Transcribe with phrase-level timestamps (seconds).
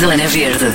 [0.00, 0.66] Zona Verde.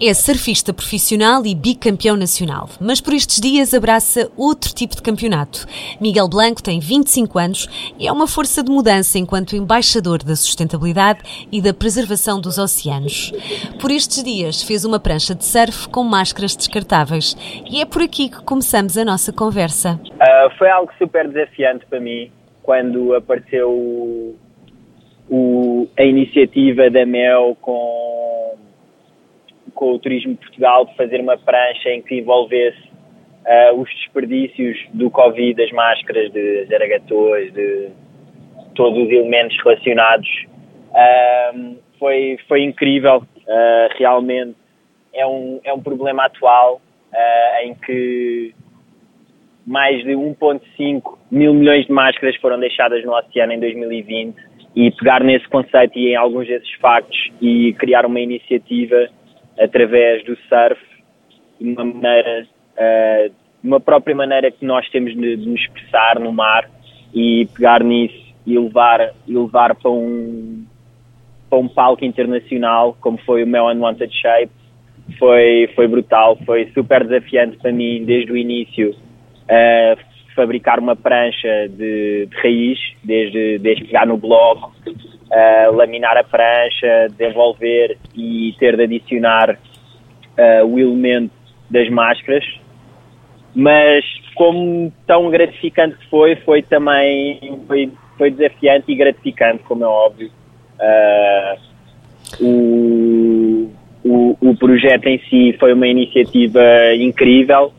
[0.00, 5.66] É surfista profissional e bicampeão nacional, mas por estes dias abraça outro tipo de campeonato.
[6.00, 11.48] Miguel Blanco tem 25 anos e é uma força de mudança enquanto embaixador da sustentabilidade
[11.50, 13.32] e da preservação dos oceanos.
[13.80, 17.36] Por estes dias fez uma prancha de surf com máscaras descartáveis
[17.68, 19.98] e é por aqui que começamos a nossa conversa.
[20.04, 22.30] Uh, foi algo super desafiante para mim
[22.68, 24.36] quando apareceu
[25.26, 28.58] o, a iniciativa da MEL com,
[29.72, 32.86] com o Turismo de Portugal de fazer uma prancha em que envolvesse
[33.46, 37.88] uh, os desperdícios do Covid, das máscaras, de zaragatos, de
[38.74, 40.28] todos os elementos relacionados.
[40.90, 44.54] Uh, foi, foi incrível, uh, realmente
[45.14, 46.82] é um, é um problema atual
[47.62, 48.54] em que
[49.68, 54.34] mais de 1,5 mil milhões de máscaras foram deixadas no oceano em 2020
[54.74, 59.08] e pegar nesse conceito e em alguns desses factos e criar uma iniciativa
[59.60, 60.80] através do surf
[61.60, 62.46] de uma maneira,
[62.78, 66.70] uh, uma própria maneira que nós temos de, de, nos expressar no mar
[67.12, 70.64] e pegar nisso e levar, e levar para um
[71.50, 74.52] para um palco internacional como foi o meu Unwanted Shape.
[75.18, 78.94] Foi, foi brutal, foi super desafiante para mim desde o início
[79.50, 79.98] uh,
[80.34, 84.72] fabricar uma prancha de, de, raiz, desde, desde pegar no bloco,
[85.74, 89.58] laminar a prancha, desenvolver e ter de adicionar
[90.64, 91.32] o elemento
[91.68, 92.44] das máscaras.
[93.54, 94.04] Mas
[94.38, 100.30] como tão gratificante que foi, foi também foi, foi desafiante e gratificante, como é óbvio.
[100.78, 103.70] Uh, o,
[104.04, 106.60] o, o projeto em si foi uma iniciativa
[106.94, 107.72] incrível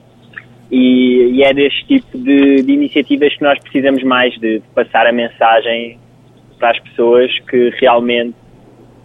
[0.71, 5.07] e, e é deste tipo de, de, iniciativas que nós precisamos mais de, de, passar
[5.07, 5.99] a mensagem
[6.59, 8.35] para as pessoas que realmente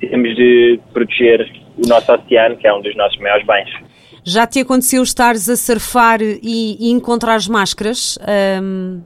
[0.00, 3.70] temos de proteger o nosso oceano, que é um dos nossos maiores bens.
[4.22, 8.18] Já te aconteceu estares a surfar e, e encontrar as máscaras?
[8.62, 9.02] Um,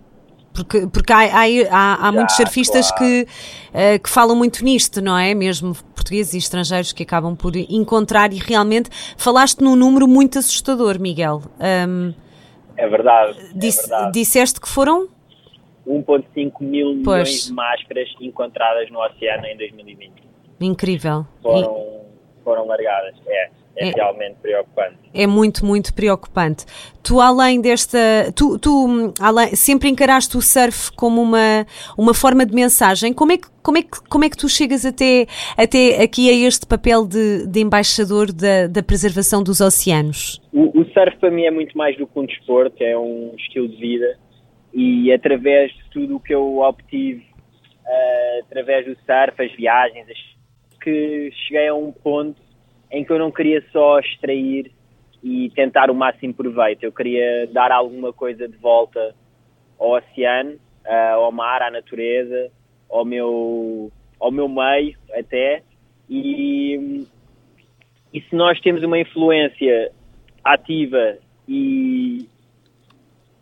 [0.52, 3.04] porque, porque há, há, há, há muitos surfistas claro.
[3.04, 5.34] que, uh, que falam muito nisto, não é?
[5.34, 10.98] Mesmo portugueses e estrangeiros que acabam por encontrar e realmente falaste num número muito assustador,
[11.00, 11.42] Miguel.
[11.60, 12.12] Um,
[12.78, 13.38] é verdade.
[13.54, 14.12] Disse, é verdade.
[14.12, 15.08] Disseste que foram?
[15.86, 17.28] 1,5 mil pois.
[17.28, 20.12] milhões de máscaras encontradas no oceano em 2020.
[20.60, 21.26] Incrível.
[21.42, 22.44] Foram, e...
[22.44, 23.50] foram largadas, é.
[23.78, 24.96] É, é, realmente preocupante.
[25.14, 26.66] É muito, muito preocupante.
[27.02, 27.98] Tu, além desta.
[28.34, 31.64] Tu, tu além, sempre encaraste o surf como uma,
[31.96, 33.12] uma forma de mensagem.
[33.12, 36.46] Como é que, como é que, como é que tu chegas até, até aqui a
[36.48, 40.42] este papel de, de embaixador da, da preservação dos oceanos?
[40.52, 43.68] O, o surf para mim é muito mais do que um desporto, é um estilo
[43.68, 44.18] de vida.
[44.74, 47.24] E através de tudo o que eu obtive,
[47.86, 50.18] uh, através do surf, as viagens, as,
[50.82, 52.47] que cheguei a um ponto
[52.90, 54.70] em que eu não queria só extrair
[55.22, 56.84] e tentar o máximo proveito.
[56.84, 59.14] Eu queria dar alguma coisa de volta
[59.78, 60.52] ao oceano,
[60.86, 62.50] uh, ao mar, à natureza,
[62.90, 65.62] ao meu, ao meu meio até.
[66.08, 67.06] E,
[68.12, 69.92] e se nós temos uma influência
[70.42, 72.26] ativa e,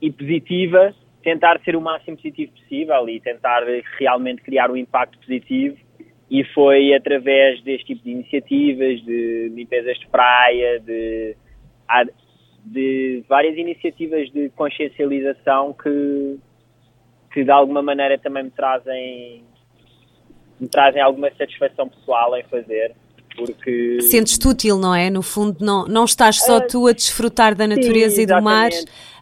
[0.00, 3.62] e positiva, tentar ser o máximo positivo possível e tentar
[3.98, 5.76] realmente criar um impacto positivo
[6.30, 11.36] e foi através deste tipo de iniciativas, de limpezas de praia, de,
[12.64, 16.38] de várias iniciativas de consciencialização que,
[17.32, 19.44] que de alguma maneira também me trazem,
[20.60, 22.94] me trazem alguma satisfação pessoal em fazer.
[23.36, 24.00] Porque...
[24.00, 25.10] Sentes-te útil, não é?
[25.10, 28.42] No fundo, não, não estás só uh, tu a desfrutar da natureza sim, e do
[28.42, 28.70] mar,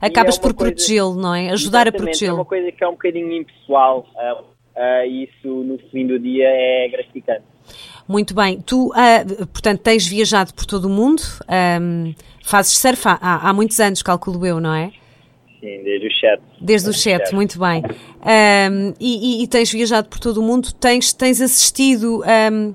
[0.00, 1.50] acabas é por protegê-lo, não é?
[1.50, 2.37] Ajudar a protegê-lo.
[2.37, 4.06] É uma coisa que é um bocadinho impessoal.
[4.14, 7.42] Uh, uh, isso no fim do dia é gratificante.
[8.06, 8.60] Muito bem.
[8.60, 11.22] Tu, uh, portanto, tens viajado por todo o mundo,
[11.80, 14.92] um, fazes surf há, há, muitos anos, calculo eu, não é?
[15.60, 16.42] Sim, desde o chat.
[16.60, 17.82] Desde o chat, muito bem.
[17.82, 22.75] Um, e, e, e, tens viajado por todo o mundo, tens, tens assistido um,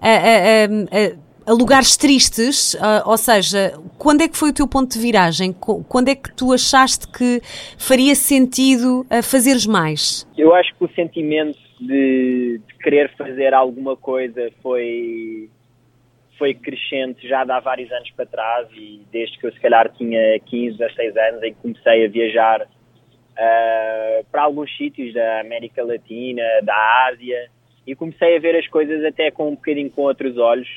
[0.00, 4.66] a, a, a a lugares tristes, uh, ou seja, quando é que foi o teu
[4.66, 5.52] ponto de viragem?
[5.52, 7.40] Quando é que tu achaste que
[7.78, 10.26] faria sentido uh, fazeres mais?
[10.36, 15.50] Eu acho que o sentimento de, de, querer fazer alguma coisa foi,
[16.38, 20.38] foi crescente já há vários anos para trás e desde que eu se calhar tinha
[20.40, 26.42] 15, 16 anos em que comecei a viajar uh, para alguns sítios da América Latina,
[26.62, 27.50] da Ásia
[27.86, 30.68] e comecei a ver as coisas até com um bocadinho com outros olhos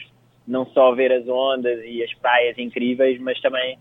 [0.47, 3.77] não só ver as ondas e as praias incríveis, mas também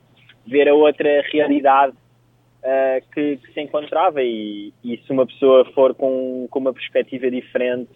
[0.46, 4.22] ver a outra realidade uh, que, que, se encontrava.
[4.22, 7.92] E, e, se uma pessoa for com, com uma perspectiva diferente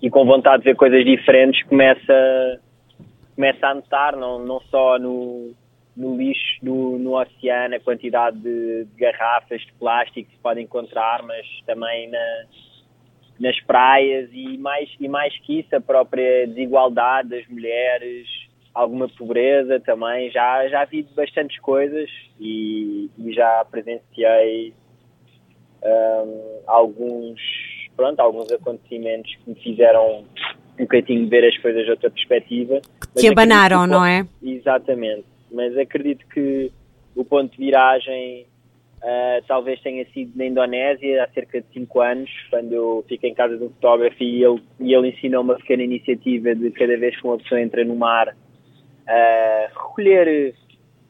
[0.00, 2.60] e com vontade de ver coisas diferentes, começa,
[3.34, 5.52] começa a notar, não, não só no,
[5.96, 10.60] no lixo no, no oceano, a quantidade de, de, garrafas de plástico que se pode
[10.60, 12.44] encontrar, mas também na,
[13.42, 18.28] nas praias e mais, e mais que isso, a própria desigualdade das mulheres,
[18.72, 20.30] alguma pobreza também.
[20.30, 22.08] Já, já vi bastantes coisas
[22.38, 24.72] e, e já presenciei
[25.82, 27.40] um, alguns,
[27.96, 30.24] pronto, alguns acontecimentos que me fizeram
[30.78, 32.80] um bocadinho ver as coisas de outra perspectiva.
[33.18, 34.24] Que abanaram, não é?
[34.40, 35.24] Exatamente.
[35.50, 36.70] Mas acredito que
[37.16, 38.46] o ponto de viragem
[39.02, 43.34] uh, talvez tenha sido na Indonésia há cerca de 5 anos, quando eu fiquei em
[43.34, 47.18] casa de um fotógrafo e ele, e ele ensinou uma pequena iniciativa de cada vez
[47.18, 50.54] que uma pessoa entra no mar uh, recolher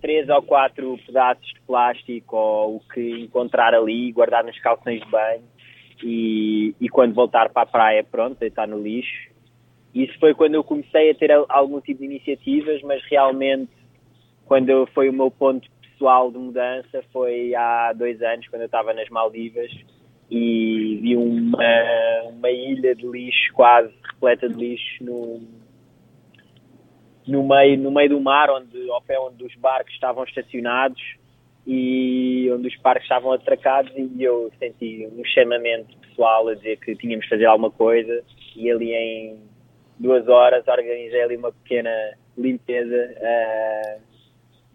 [0.01, 5.09] três ou quatro pedaços de plástico ou o que encontrar ali, guardar nos calções de
[5.09, 5.45] banho
[6.03, 9.31] e, e quando voltar para a praia, pronto, deitar no lixo.
[9.95, 13.71] Isso foi quando eu comecei a ter algum tipo de iniciativas, mas realmente
[14.47, 15.69] quando foi o meu ponto
[16.03, 19.71] pessoal de mudança foi há dois anos, quando eu estava nas Maldivas
[20.29, 21.63] e vi uma,
[22.29, 25.41] uma ilha de lixo quase repleta de lixo no,
[27.29, 31.01] no meio, no meio do mar, onde, ao pé onde os barcos estavam estacionados
[31.65, 36.97] e onde os barcos estavam atracados e eu senti um chamamento pessoal a dizer que
[36.97, 38.25] tínhamos de fazer alguma coisa
[38.57, 39.39] e ali em
[40.01, 44.12] duas horas organizei ali uma pequena limpeza uh,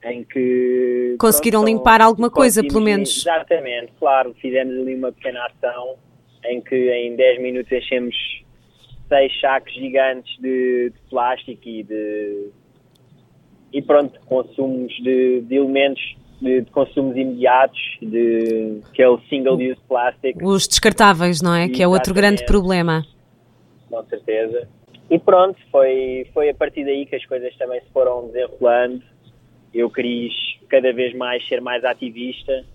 [0.03, 5.45] em que conseguiram pronto, limpar alguma coisa pelo menos exatamente, claro, fizemos ali uma pequena
[5.47, 5.95] ação
[6.45, 8.15] em que em 10 minutos enchemos
[9.07, 12.51] seis sacos gigantes de, de plástico e de
[13.73, 16.01] e pronto, consumos de, de elementos
[16.41, 20.37] de, de, consumos imediatos, de que é o single use plastic.
[20.41, 21.67] Os descartáveis, não é?
[21.67, 23.03] Que é outro grande problema.
[23.89, 24.67] Com certeza.
[25.09, 29.01] E pronto, foi, foi a partir daí que as coisas também se foram desenrolando.
[29.77, 30.33] Eu quis
[30.67, 32.65] cada vez mais ser mais ativista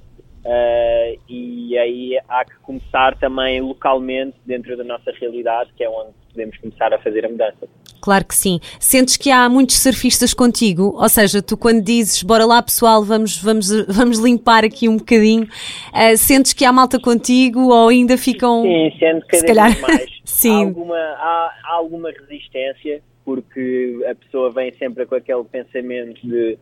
[0.45, 6.13] uh, e aí há que começar também localmente dentro da nossa realidade, que é onde
[6.31, 7.69] podemos começar a fazer a mudança.
[8.01, 8.61] Claro que sim.
[8.79, 10.95] Sentes que há muitos surfistas contigo?
[10.97, 15.43] Ou seja, tu quando dizes, bora lá pessoal, vamos, vamos, vamos limpar aqui um bocadinho,
[15.45, 18.63] uh, sentes que há malta contigo ou ainda ficam...
[18.63, 19.73] Sim, sendo cada calhar...
[19.73, 20.11] vez mais.
[20.25, 20.55] sim.
[20.55, 26.59] Há alguma, há, há alguma resistência, porque a pessoa vem sempre com aquele pensamento de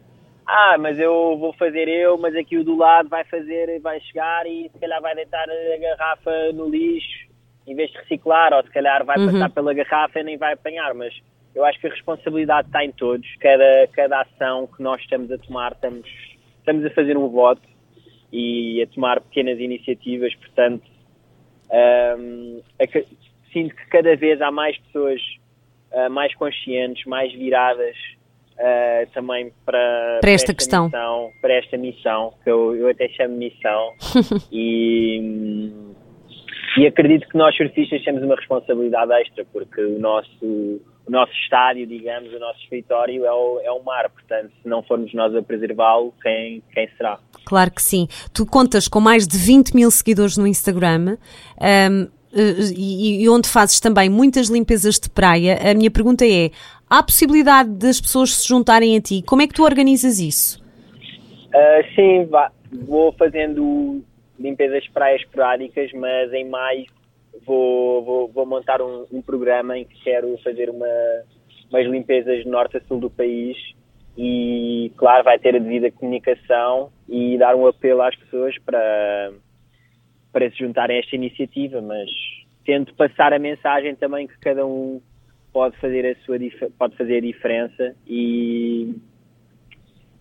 [0.50, 4.46] ah, mas eu vou fazer eu, mas aqui o do lado vai fazer, vai chegar
[4.46, 7.30] e se calhar vai deitar a garrafa no lixo
[7.66, 9.32] em vez de reciclar, ou se calhar vai uhum.
[9.32, 11.14] passar pela garrafa e nem vai apanhar, mas
[11.54, 13.26] eu acho que a responsabilidade está em todos.
[13.38, 16.08] Cada, cada ação que nós estamos a tomar, estamos,
[16.58, 17.62] estamos a fazer um voto
[18.32, 20.84] e a tomar pequenas iniciativas, portanto,
[22.18, 22.60] um,
[23.52, 25.20] sinto que cada vez há mais pessoas
[25.92, 27.96] uh, mais conscientes, mais viradas
[28.60, 33.08] uh, também para, para esta, esta questão, missão, para esta missão, que eu, eu até
[33.08, 33.94] chamo missão,
[34.52, 35.72] e
[36.76, 41.86] e acredito que nós surfistas temos uma responsabilidade extra, porque o nosso, o nosso estádio,
[41.86, 45.42] digamos, o nosso escritório é o, é o mar, portanto, se não formos nós a
[45.42, 47.18] preservá-lo, quem, quem será?
[47.44, 48.06] Claro que sim.
[48.32, 51.16] Tu contas com mais de 20 mil seguidores no Instagram.
[51.60, 56.50] Um, e, e onde fazes também muitas limpezas de praia, a minha pergunta é:
[56.90, 59.22] há possibilidade das pessoas se juntarem a ti?
[59.22, 60.60] Como é que tu organizas isso?
[61.54, 64.02] Uh, sim, vá, vou fazendo
[64.38, 66.86] limpezas praias esporádicas, mas em maio
[67.46, 70.86] vou, vou, vou montar um, um, programa em que quero fazer uma,
[71.70, 73.56] umas limpezas de norte a sul do país
[74.16, 79.32] e, claro, vai ter a devida comunicação e dar um apelo às pessoas para,
[80.32, 82.10] para se juntarem a esta iniciativa, mas
[82.64, 85.00] tento passar a mensagem também que cada um
[85.52, 86.38] pode fazer a sua
[86.78, 88.94] pode fazer a diferença e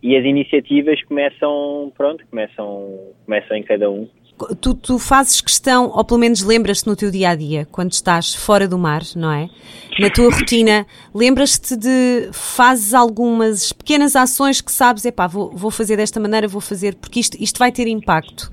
[0.02, 4.08] e as iniciativas começam, pronto, começam, começam em cada um.
[4.62, 8.34] Tu, tu fazes questão, ou pelo menos lembras-te no teu dia a dia, quando estás
[8.34, 9.50] fora do mar, não é?
[10.00, 12.30] Na tua rotina, lembras-te de.
[12.32, 17.20] fazes algumas pequenas ações que sabes, epá, vou, vou fazer desta maneira, vou fazer, porque
[17.20, 18.50] isto, isto vai ter impacto.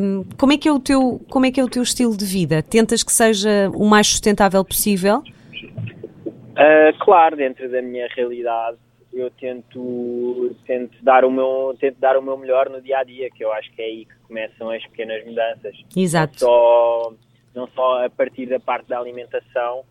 [0.00, 2.24] Um, como, é que é o teu, como é que é o teu estilo de
[2.24, 2.62] vida?
[2.62, 5.24] Tentas que seja o mais sustentável possível?
[5.68, 8.78] Uh, claro, dentro da minha realidade
[9.12, 13.30] eu tento, tento, dar o meu, tento dar o meu melhor no dia a dia,
[13.30, 15.76] que eu acho que é aí que começam as pequenas mudanças.
[15.94, 16.32] Exato.
[16.32, 17.14] Não só,
[17.54, 19.84] não só a partir da parte da alimentação,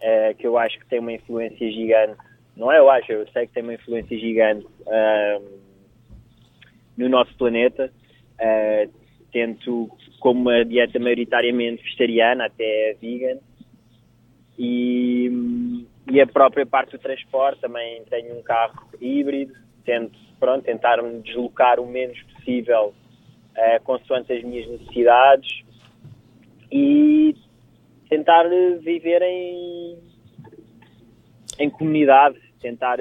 [0.00, 2.16] é, que eu acho que tem uma influência gigante.
[2.56, 4.64] Não é eu acho, eu sei que tem uma influência gigante
[6.96, 7.92] no nosso planeta.
[8.34, 8.90] Uh,
[9.32, 13.38] tento como uma dieta maioritariamente vegetariana, até vegan.
[14.58, 21.02] E, e a própria parte do transporte, também tenho um carro híbrido, tento pronto, tentar
[21.02, 22.94] me deslocar o menos possível
[23.56, 25.64] uh, consoante as minhas necessidades
[26.70, 27.36] e
[28.08, 28.44] tentar
[28.80, 29.98] viver em,
[31.58, 32.98] em comunidade, tentar,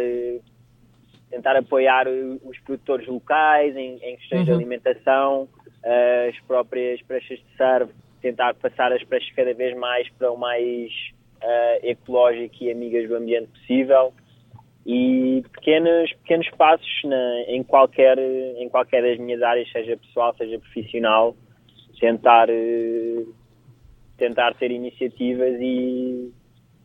[1.29, 4.45] tentar apoiar os produtores locais em, em questões uhum.
[4.45, 5.49] de alimentação,
[6.29, 7.91] as próprias pranchas de serve,
[8.21, 10.91] tentar passar as pranchas cada vez mais para o mais
[11.43, 14.13] uh, ecológico e amigas do ambiente possível
[14.85, 20.59] e pequenos, pequenos passos na, em, qualquer, em qualquer das minhas áreas, seja pessoal, seja
[20.59, 21.35] profissional,
[21.99, 22.47] tentar,
[24.17, 26.33] tentar ter iniciativas e,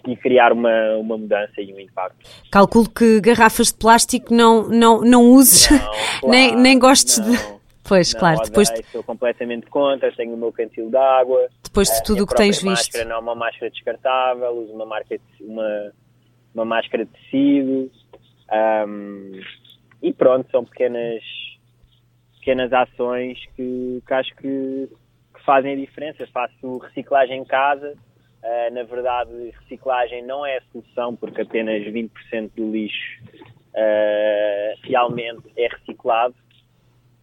[0.07, 2.19] e criar uma, uma mudança e um impacto.
[2.53, 5.97] Calculo que garrafas de plástico não, não, não uses, não, claro,
[6.29, 7.33] nem, nem gostes não.
[7.33, 7.58] de.
[7.89, 8.37] Pois, não, claro.
[8.37, 11.49] Odeio, depois Estou completamente contra, tenho o meu cantil de água.
[11.65, 13.09] Depois de tudo o que tens máscara visto.
[13.09, 15.93] não é uma máscara descartável, uso uma, marca, uma,
[16.55, 17.91] uma máscara de tecido.
[18.87, 19.41] Um,
[20.03, 21.23] e pronto, são pequenas,
[22.39, 24.89] pequenas ações que, que acho que,
[25.35, 26.27] que, fazem a diferença.
[26.33, 27.95] Faço reciclagem em casa.
[28.43, 29.31] Uh, na verdade,
[29.63, 33.21] reciclagem não é a solução, porque apenas 20% do lixo
[33.75, 36.35] uh, realmente é reciclado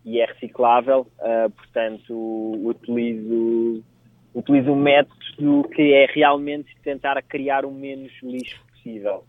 [0.05, 1.07] e é reciclável.
[1.19, 2.13] Uh, portanto,
[2.63, 3.83] utilizo,
[4.33, 9.23] utilizo um método que é realmente tentar criar o menos lixo possível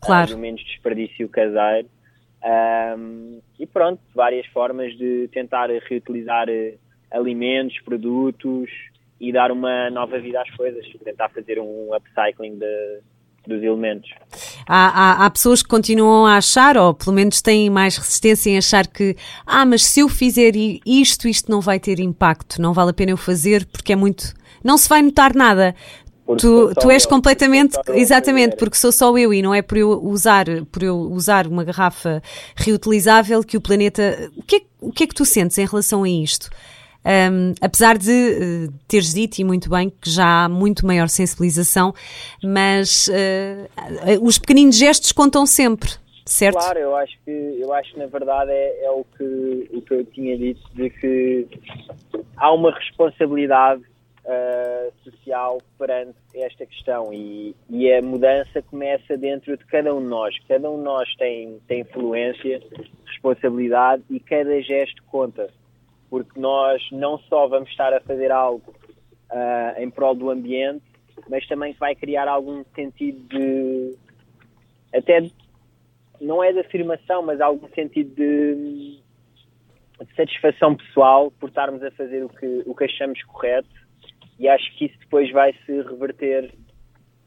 [0.00, 0.34] claro.
[0.34, 1.88] uh, menos desperdício caseiro.
[2.44, 6.74] Um, e pronto, várias formas de tentar reutilizar eh,
[7.10, 8.70] alimentos, produtos
[9.18, 13.00] e dar uma nova vida às coisas, tentar fazer um upcycling de,
[13.46, 14.10] dos elementos.
[14.66, 18.58] Há, há, há, pessoas que continuam a achar, ou pelo menos têm mais resistência em
[18.58, 20.52] achar que, ah, mas se eu fizer
[20.84, 24.34] isto, isto não vai ter impacto, não vale a pena eu fazer porque é muito.
[24.64, 25.74] Não se vai notar nada.
[26.38, 30.04] Tu, tu és eu, completamente, exatamente, porque sou só eu e não é por eu
[30.04, 32.20] usar, por eu usar uma garrafa
[32.56, 34.30] reutilizável que o planeta.
[34.36, 36.50] O que é, o que, é que tu sentes em relação a isto?
[37.06, 41.94] Um, apesar de uh, teres dito, e muito bem, que já há muito maior sensibilização,
[42.42, 45.88] mas uh, os pequeninos gestos contam sempre,
[46.24, 46.58] certo?
[46.58, 49.94] Claro, eu acho que, eu acho que na verdade é, é o, que, o que
[49.94, 51.46] eu tinha dito, de que
[52.36, 53.82] há uma responsabilidade
[54.26, 60.08] uh, social perante esta questão e, e, a mudança começa dentro de cada um de
[60.08, 60.34] nós.
[60.48, 62.60] Cada um de nós tem, tem influência,
[63.06, 65.48] responsabilidade e cada gesto conta,
[66.08, 68.74] porque nós não só vamos estar a fazer algo
[69.30, 70.84] uh, em prol do ambiente,
[71.28, 73.96] mas também vai criar algum sentido de
[74.94, 75.20] até
[76.20, 79.00] não é de afirmação, mas algum sentido de,
[80.04, 83.68] de satisfação pessoal por estarmos a fazer o que, o que achamos correto.
[84.38, 86.54] E acho que isso depois vai se reverter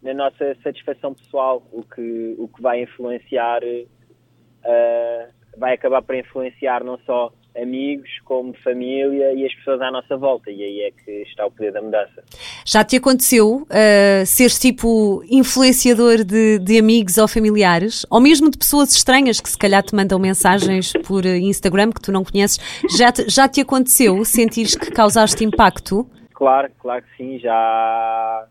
[0.01, 6.83] na nossa satisfação pessoal, o que, o que vai influenciar, uh, vai acabar por influenciar
[6.83, 7.31] não só
[7.61, 11.51] amigos, como família e as pessoas à nossa volta, e aí é que está o
[11.51, 12.23] poder da mudança.
[12.65, 18.57] Já te aconteceu uh, seres tipo influenciador de, de, amigos ou familiares, ou mesmo de
[18.57, 22.59] pessoas estranhas que se calhar te mandam mensagens por Instagram que tu não conheces?
[22.97, 26.07] Já te, já te aconteceu sentires que causaste impacto?
[26.33, 28.47] Claro, claro que sim, já,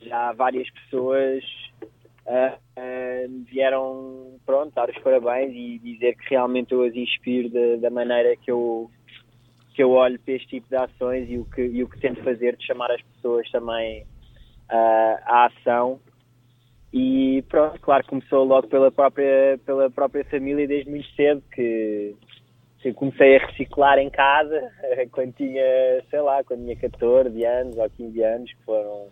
[0.00, 1.42] já várias pessoas
[2.26, 8.36] uh, vieram pronto, dar os parabéns e dizer que realmente eu as inspiro da maneira
[8.36, 8.90] que eu,
[9.74, 12.22] que eu olho para este tipo de ações e o que, e o que tento
[12.22, 16.00] fazer de chamar as pessoas também uh, à ação.
[16.92, 22.14] E pronto, claro, começou logo pela própria, pela própria família desde muito cedo, que
[22.84, 24.72] eu comecei a reciclar em casa
[25.10, 29.08] quando tinha, sei lá, quando tinha 14 anos ou 15 anos, que foram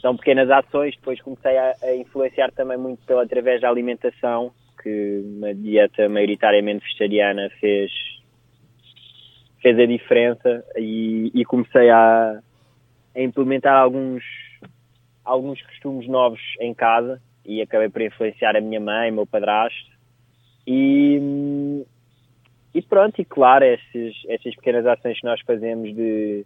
[0.00, 5.22] são pequenas ações, depois comecei a, a influenciar também muito pela através da alimentação, que
[5.24, 7.90] uma dieta maioritariamente vegetariana fez
[9.60, 12.40] fez a diferença e, e comecei a,
[13.16, 14.22] a, implementar alguns
[15.24, 19.90] alguns costumes novos em casa e acabei por influenciar a minha mãe, meu padrasto.
[20.66, 21.84] E,
[22.74, 26.44] e pronto, e claro, estas, estas pequenas ações que nós fazemos de,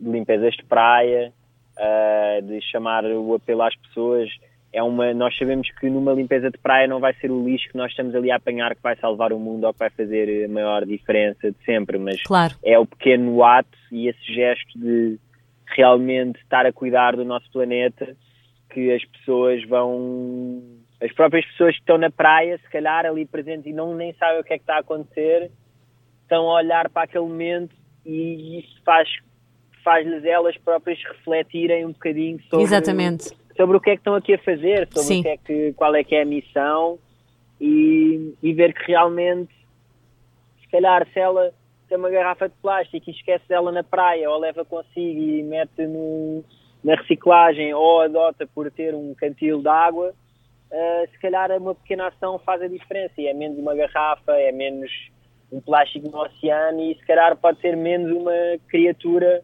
[0.00, 1.32] de limpezas de praia,
[1.82, 4.30] uh, de chamar o apelo às pessoas,
[4.72, 7.76] é uma, nós sabemos que numa limpeza de praia não vai ser o lixo que
[7.76, 10.48] nós estamos ali a apanhar que vai salvar o mundo ou que vai fazer a
[10.48, 12.54] maior diferença de sempre, mas claro.
[12.64, 15.18] é o pequeno ato e esse gesto de
[15.66, 18.16] realmente estar a cuidar do nosso planeta
[18.70, 20.62] que as pessoas vão
[21.02, 24.40] as próprias pessoas que estão na praia, se calhar ali presentes e não nem sabem
[24.40, 25.50] o que é que está a acontecer,
[26.22, 27.74] estão a olhar para aquele momento
[28.06, 29.08] e isso faz
[29.82, 33.30] faz-lhes elas próprias refletirem um bocadinho sobre, Exatamente.
[33.56, 35.20] sobre o que é que estão aqui a fazer, sobre Sim.
[35.20, 36.98] o que é que, qual é que é a missão
[37.60, 39.52] e, e ver que realmente,
[40.60, 41.52] se calhar, se ela
[41.88, 45.86] tem uma garrafa de plástico e esquece dela na praia ou leva consigo e mete
[45.86, 46.42] no,
[46.82, 50.14] na reciclagem ou adota por ter um cantil de água,
[50.70, 54.50] uh, se calhar uma pequena ação faz a diferença e é menos uma garrafa, é
[54.50, 54.90] menos
[55.52, 58.32] um plástico no oceano e se calhar pode ser menos uma
[58.68, 59.42] criatura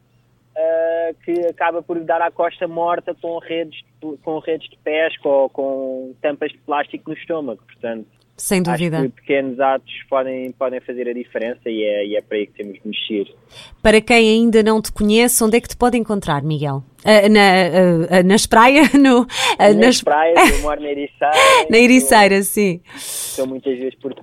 [0.59, 3.81] uh, que acaba por dar à costa morta com redes,
[4.23, 7.63] com redes de pesca ou com tampas de plástico no estômago.
[7.65, 8.99] Portanto, sem dúvida.
[8.99, 12.47] Acho que pequenos atos podem, podem fazer a diferença e é, e é para aí
[12.47, 13.35] que temos de mexer.
[13.83, 16.85] Para quem ainda não te conhece, onde é que te pode encontrar, Miguel?
[17.05, 18.89] Uh, na, uh, nas praias?
[18.99, 19.27] No,
[19.59, 21.35] nas, nas praias, eu moro na Ericeira.
[21.69, 22.81] na Ericeira, sim.
[22.95, 24.17] Estou muitas vezes por uh,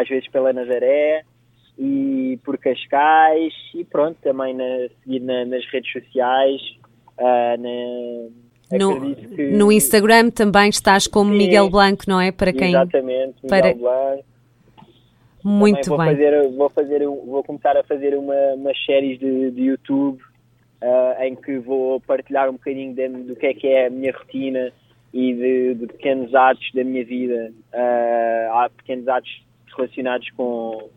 [0.00, 1.24] às vezes pela Nazaré
[1.78, 6.60] e por Cascais e pronto, também na, seguir na, nas redes sociais,
[7.18, 8.28] na
[8.78, 8.98] no,
[9.56, 12.32] no, Instagram também estás como Sim, Miguel Blanco, não é?
[12.32, 13.74] Para quem exatamente, Miguel para...
[13.74, 14.24] Blanco.
[15.44, 16.06] Muito vou bem.
[16.08, 20.18] Fazer, vou, fazer, vou começar a fazer uma, umas séries de, de YouTube
[20.82, 24.10] uh, em que vou partilhar um bocadinho de, do que é que é a minha
[24.10, 24.72] rotina
[25.12, 27.52] e de, de pequenos atos da minha vida.
[27.74, 29.44] Uh, há pequenos atos
[29.76, 30.88] relacionados com,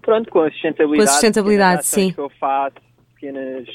[0.00, 1.06] pronto, com a sustentabilidade.
[1.06, 2.12] Com a sustentabilidade, sim.
[2.12, 2.76] que eu faço,
[3.14, 3.66] pequenas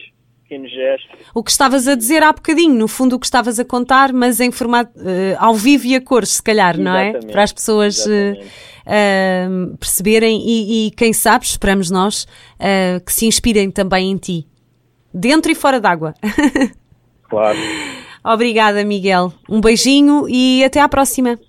[0.46, 1.10] pequenos gestos.
[1.34, 4.39] O que estavas a dizer há bocadinho, no fundo o que estavas a contar, mas
[4.39, 7.24] em formato uh, ao vivo e a cores, se calhar, Exatamente.
[7.24, 7.32] não é?
[7.32, 12.27] Para as pessoas uh, uh, perceberem e, e, quem sabe, esperamos nós,
[13.05, 14.46] que se inspirem também em ti,
[15.13, 16.13] dentro e fora d'água.
[17.27, 17.58] Claro.
[18.24, 19.34] Obrigada, Miguel.
[19.50, 21.39] Um beijinho e até à próxima.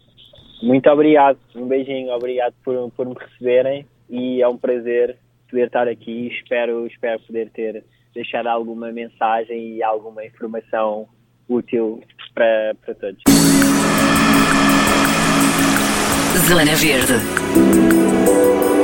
[0.63, 1.39] Muito obrigado.
[1.55, 2.11] Um beijinho.
[2.15, 5.17] Obrigado por, por me receberem e é um prazer
[5.51, 6.29] poder estar aqui.
[6.29, 7.85] Espero, espero poder ter
[8.17, 11.07] deixar alguma mensagem e alguma informação
[11.49, 12.03] útil
[12.35, 13.23] para, para todos.
[16.49, 18.76] Zona Verde.